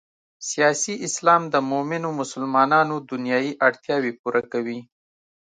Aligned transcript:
سیاسي 0.49 0.93
اسلام 1.07 1.41
د 1.53 1.55
مومنو 1.69 2.09
مسلمانانو 2.21 2.95
دنیايي 3.11 3.51
اړتیاوې 3.67 4.11
پوره 4.21 4.41
کوي. 4.51 4.79